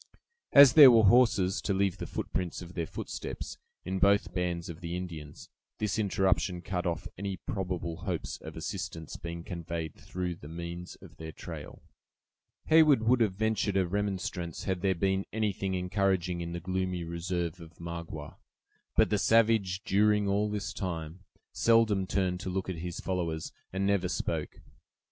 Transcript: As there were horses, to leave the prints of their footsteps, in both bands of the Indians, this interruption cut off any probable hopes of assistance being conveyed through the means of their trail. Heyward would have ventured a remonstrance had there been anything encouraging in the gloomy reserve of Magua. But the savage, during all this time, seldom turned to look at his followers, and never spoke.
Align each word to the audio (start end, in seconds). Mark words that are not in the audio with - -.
As 0.51 0.73
there 0.73 0.89
were 0.89 1.03
horses, 1.03 1.61
to 1.61 1.75
leave 1.75 1.99
the 1.99 2.07
prints 2.07 2.63
of 2.63 2.73
their 2.73 2.87
footsteps, 2.87 3.59
in 3.85 3.99
both 3.99 4.33
bands 4.33 4.67
of 4.67 4.81
the 4.81 4.97
Indians, 4.97 5.47
this 5.77 5.99
interruption 5.99 6.63
cut 6.63 6.87
off 6.87 7.07
any 7.19 7.37
probable 7.37 7.97
hopes 7.97 8.37
of 8.41 8.57
assistance 8.57 9.15
being 9.15 9.43
conveyed 9.43 9.93
through 9.93 10.37
the 10.37 10.47
means 10.47 10.95
of 11.03 11.17
their 11.17 11.31
trail. 11.31 11.83
Heyward 12.65 13.03
would 13.03 13.21
have 13.21 13.35
ventured 13.35 13.77
a 13.77 13.85
remonstrance 13.85 14.63
had 14.63 14.81
there 14.81 14.95
been 14.95 15.23
anything 15.31 15.75
encouraging 15.75 16.41
in 16.41 16.51
the 16.53 16.59
gloomy 16.59 17.03
reserve 17.03 17.59
of 17.61 17.79
Magua. 17.79 18.37
But 18.95 19.11
the 19.11 19.19
savage, 19.19 19.83
during 19.83 20.27
all 20.27 20.49
this 20.49 20.73
time, 20.73 21.25
seldom 21.51 22.07
turned 22.07 22.39
to 22.39 22.49
look 22.49 22.69
at 22.69 22.77
his 22.77 22.99
followers, 22.99 23.51
and 23.71 23.85
never 23.85 24.09
spoke. 24.09 24.61